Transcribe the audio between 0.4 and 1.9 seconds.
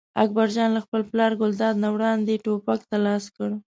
جان له خپل پلار ګلداد نه